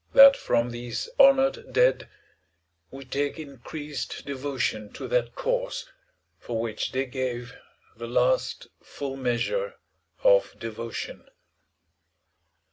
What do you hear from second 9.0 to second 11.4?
measure of devotion.